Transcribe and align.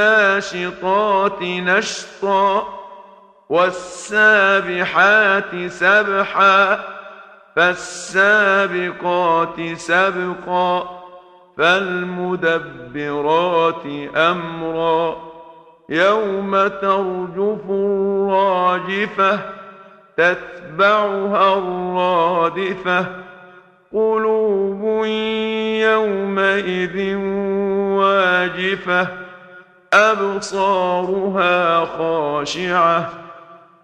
والناشطات 0.00 1.42
نشطا 1.42 2.68
والسابحات 3.48 5.66
سبحا 5.66 6.78
فالسابقات 7.56 9.60
سبقا 9.76 10.98
فالمدبرات 12.38 13.06
أمرا 14.16 15.16
يوم 15.88 16.50
ترجف 16.66 17.70
الراجفة 17.70 19.40
تتبعها 20.16 21.58
الرادفة 21.58 23.06
قلوب 23.92 25.04
يومئذ 25.82 27.16
واجفة 28.08 29.08
أبصارها 29.92 31.84
خاشعة. 31.84 33.10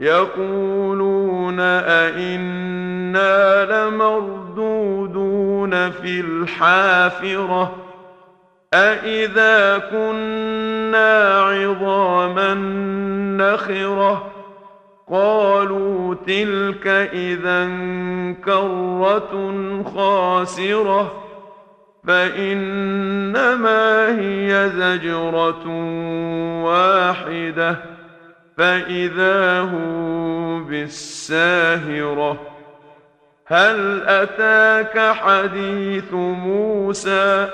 يقولون 0.00 1.60
أئنا 1.60 3.64
لمردودون 3.64 5.90
في 5.90 6.20
الحافرة 6.20 7.76
أئذا 8.74 9.78
كنا 9.78 11.42
عظاما 11.42 12.54
نخرة. 13.38 14.26
قالوا 15.10 16.14
تلك 16.26 16.86
إذا 17.12 17.68
كرة 18.44 19.52
خاسرة. 19.94 21.12
فإنما 22.06 23.80
هي 24.20 24.70
زجرة 24.76 25.66
واحدة 26.64 27.76
فإذا 28.56 29.60
هم 29.60 30.64
بالساهرة. 30.64 32.40
هل 33.46 34.02
أتاك 34.06 35.14
حديث 35.14 36.12
موسى؟ 36.12 37.48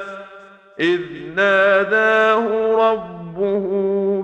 إذ 0.81 1.01
ناداه 1.37 2.75
ربه 2.93 3.67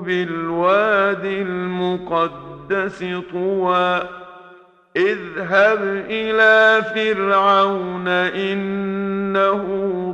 بالواد 0.07 1.25
المقدس 1.25 3.05
طوى. 3.33 4.03
إذهب 4.97 6.05
إلى 6.11 6.83
فرعون 6.95 8.09
إنه 8.09 9.82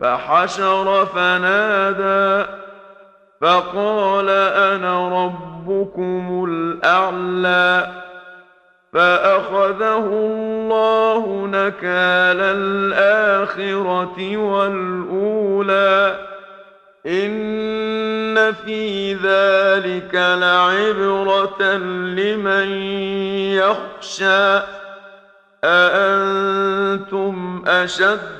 فحشر 0.00 1.06
فنادى 1.06 2.46
فقال 3.40 4.28
أنا 4.30 5.24
ربكم 5.24 6.44
الأعلى 6.48 7.88
فأخذه 8.92 10.06
الله 10.06 11.46
نكال 11.46 12.40
الآخرة 12.40 14.36
والأولى 14.36 16.16
إن 17.06 18.52
في 18.52 19.14
ذلك 19.14 20.14
لعبرة 20.14 21.62
لمن 22.16 22.68
يخشى 23.52 24.60
أأنتم 25.64 27.64
أشد 27.66 28.39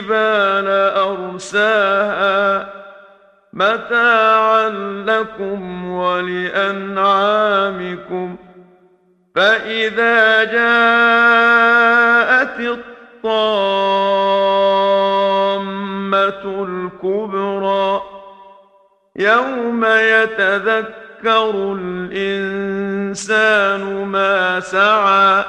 والجبال 0.00 0.68
أرساها 0.96 2.66
متاعا 3.52 4.68
لكم 5.06 5.90
ولأنعامكم. 5.92 7.06
فإذا 9.36 10.44
جاءت 10.44 11.40
الطامة 12.60 13.40
الكبرى 16.64 18.02
يوم 19.16 19.84
يتذكر 19.84 21.50
الإنسان 22.12 23.24
ما 24.04 24.60
سعى 24.60 25.44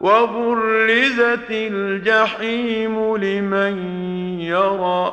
وبرزت 0.00 1.50
الجحيم 1.50 3.16
لمن 3.16 3.78
يرى. 4.40 5.12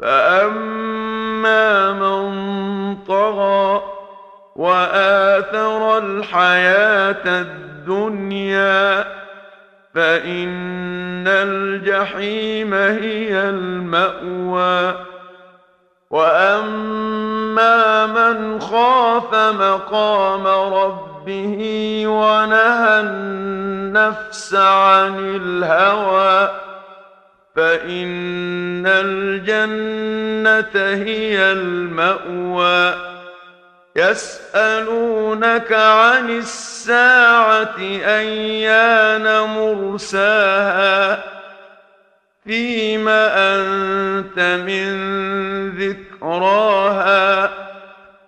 فأما 0.00 1.92
من 1.92 2.96
طغى 2.96 3.82
وآثر 4.56 5.98
الحياة 5.98 7.26
الدنيا 7.26 9.04
فإن 9.94 11.28
الجحيم 11.28 12.74
هي 12.74 13.40
المأوى. 13.40 14.94
وأما 16.10 18.06
من 18.06 18.60
خاف 18.60 19.34
مقام 19.34 20.46
ربه 20.74 21.13
ونهى 22.06 23.00
النفس 23.00 24.54
عن 24.54 25.18
الهوى 25.18 26.50
فإن 27.56 28.86
الجنة 28.86 30.24
هي 31.04 31.52
المأوى. 31.52 32.94
يسألونك 33.96 35.72
عن 35.72 36.30
الساعة 36.30 37.78
أيان 38.04 39.40
مرساها 39.40 41.24
فيم 42.44 43.08
أنت 43.08 44.38
من 44.66 44.94
ذكراها؟ 45.70 47.50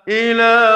إلى 0.09 0.76